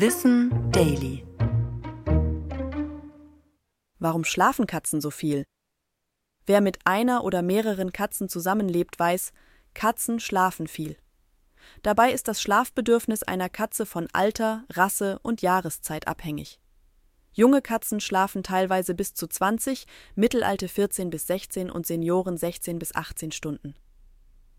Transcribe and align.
Wissen 0.00 0.70
Daily. 0.70 1.26
Warum 3.98 4.22
schlafen 4.22 4.68
Katzen 4.68 5.00
so 5.00 5.10
viel? 5.10 5.42
Wer 6.46 6.60
mit 6.60 6.78
einer 6.84 7.24
oder 7.24 7.42
mehreren 7.42 7.90
Katzen 7.90 8.28
zusammenlebt, 8.28 8.96
weiß, 8.96 9.32
Katzen 9.74 10.20
schlafen 10.20 10.68
viel. 10.68 10.96
Dabei 11.82 12.12
ist 12.12 12.28
das 12.28 12.40
Schlafbedürfnis 12.40 13.24
einer 13.24 13.48
Katze 13.48 13.86
von 13.86 14.06
Alter, 14.12 14.62
Rasse 14.70 15.18
und 15.24 15.42
Jahreszeit 15.42 16.06
abhängig. 16.06 16.60
Junge 17.32 17.60
Katzen 17.60 17.98
schlafen 17.98 18.44
teilweise 18.44 18.94
bis 18.94 19.14
zu 19.14 19.26
20, 19.26 19.84
Mittelalte 20.14 20.68
14 20.68 21.10
bis 21.10 21.26
16 21.26 21.72
und 21.72 21.88
Senioren 21.88 22.36
16 22.36 22.78
bis 22.78 22.94
18 22.94 23.32
Stunden. 23.32 23.74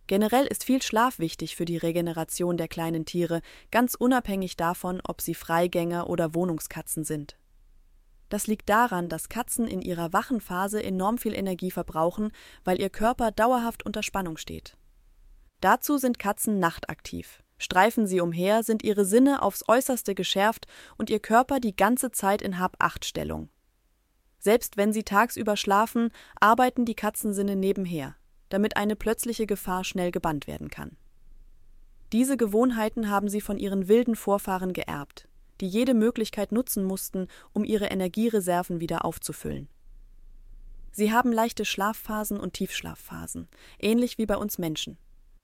Generell 0.10 0.48
ist 0.48 0.64
viel 0.64 0.82
Schlaf 0.82 1.20
wichtig 1.20 1.56
für 1.56 1.66
die 1.66 1.78
Regeneration 1.78 2.58
der 2.58 2.68
kleinen 2.68 3.06
Tiere, 3.06 3.42
ganz 3.70 3.94
unabhängig 3.94 4.58
davon, 4.58 5.02
ob 5.08 5.22
sie 5.22 5.36
Freigänger 5.36 6.10
oder 6.10 6.34
Wohnungskatzen 6.34 7.04
sind. 7.04 7.38
Das 8.28 8.48
liegt 8.48 8.70
daran, 8.70 9.08
dass 9.08 9.30
Katzen 9.30 9.68
in 9.68 9.84
ihrer 9.84 10.12
wachen 10.12 10.42
Phase 10.42 10.82
enorm 10.82 11.20
viel 11.20 11.36
Energie 11.36 11.70
verbrauchen, 11.70 12.32
weil 12.64 12.82
ihr 12.82 12.90
Körper 12.90 13.30
dauerhaft 13.30 13.86
unter 13.86 14.02
Spannung 14.02 14.38
steht. 14.38 14.76
Dazu 15.62 16.00
sind 16.00 16.18
Katzen 16.18 16.58
nachtaktiv. 16.58 17.44
Streifen 17.60 18.08
sie 18.08 18.20
umher, 18.20 18.64
sind 18.64 18.82
ihre 18.82 19.06
Sinne 19.06 19.44
aufs 19.44 19.64
äußerste 19.68 20.16
geschärft 20.16 20.66
und 20.98 21.12
ihr 21.12 21.20
Körper 21.20 21.60
die 21.60 21.76
ganze 21.76 22.10
Zeit 22.10 22.42
in 22.42 22.58
Hab-Acht-Stellung. 22.58 23.50
Selbst 24.40 24.76
wenn 24.76 24.92
sie 24.92 25.04
tagsüber 25.04 25.56
schlafen, 25.56 26.10
arbeiten 26.40 26.86
die 26.86 26.96
Katzensinne 26.96 27.56
nebenher, 27.56 28.16
damit 28.50 28.78
eine 28.78 28.96
plötzliche 28.96 29.48
Gefahr 29.48 29.84
schnell 29.84 30.12
gebannt 30.12 30.48
werden 30.48 30.70
kann. 30.70 30.98
Diese 32.12 32.38
Gewohnheiten 32.38 33.10
haben 33.10 33.30
sie 33.30 33.42
von 33.42 33.58
ihren 33.58 33.88
wilden 33.88 34.16
Vorfahren 34.16 34.74
geerbt, 34.74 35.28
die 35.62 35.68
jede 35.68 35.94
Möglichkeit 35.94 36.52
nutzen 36.52 36.84
mussten, 36.84 37.28
um 37.54 37.64
ihre 37.64 37.86
Energiereserven 37.86 38.80
wieder 38.80 39.06
aufzufüllen. 39.06 39.70
Sie 40.92 41.12
haben 41.12 41.32
leichte 41.32 41.66
Schlafphasen 41.66 42.40
und 42.40 42.54
Tiefschlafphasen, 42.54 43.48
ähnlich 43.80 44.18
wie 44.18 44.26
bei 44.26 44.38
uns 44.38 44.58
Menschen. 44.58 44.98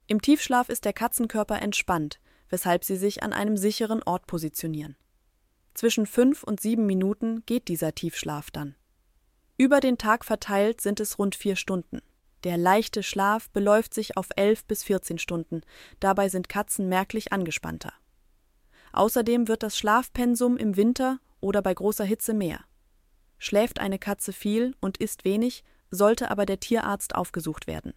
Im 0.08 0.22
Tiefschlaf 0.22 0.70
ist 0.70 0.86
der 0.86 0.94
Katzenkörper 0.94 1.62
entspannt, 1.62 2.20
weshalb 2.50 2.84
sie 2.84 2.96
sich 2.96 3.24
an 3.24 3.34
einem 3.34 3.58
sicheren 3.58 4.02
Ort 4.04 4.28
positionieren. 4.28 4.96
Zwischen 5.74 6.06
fünf 6.06 6.44
und 6.44 6.60
sieben 6.60 6.86
Minuten 6.86 7.44
geht 7.46 7.68
dieser 7.68 7.94
Tiefschlaf 7.94 8.50
dann. 8.50 8.76
Über 9.58 9.80
den 9.80 9.98
Tag 9.98 10.26
verteilt 10.26 10.82
sind 10.82 11.00
es 11.00 11.20
rund 11.20 11.36
vier 11.36 11.56
Stunden. 11.56 12.02
Der 12.46 12.58
leichte 12.58 13.02
Schlaf 13.02 13.50
beläuft 13.50 13.96
sich 13.96 14.18
auf 14.18 14.30
elf 14.36 14.66
bis 14.66 14.84
vierzehn 14.84 15.18
Stunden, 15.18 15.62
dabei 16.00 16.30
sind 16.30 16.48
Katzen 16.48 16.88
merklich 16.88 17.34
angespannter. 17.34 17.92
Außerdem 18.94 19.48
wird 19.48 19.64
das 19.64 19.78
Schlafpensum 19.78 20.56
im 20.56 20.78
Winter 20.78 21.18
oder 21.42 21.64
bei 21.64 21.74
großer 21.74 22.06
Hitze 22.06 22.36
mehr. 22.36 22.60
Schläft 23.40 23.80
eine 23.80 23.98
Katze 23.98 24.32
viel 24.32 24.76
und 24.80 24.98
isst 24.98 25.26
wenig, 25.26 25.64
sollte 25.90 26.30
aber 26.30 26.46
der 26.46 26.60
Tierarzt 26.60 27.16
aufgesucht 27.16 27.66
werden. 27.66 27.94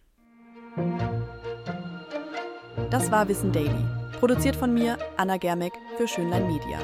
Das 2.89 3.11
war 3.11 3.27
Wissen 3.27 3.51
Daily, 3.51 3.85
produziert 4.19 4.55
von 4.55 4.73
mir, 4.73 4.97
Anna 5.15 5.37
Germeck, 5.37 5.73
für 5.95 6.07
Schönlein 6.07 6.47
Media. 6.47 6.79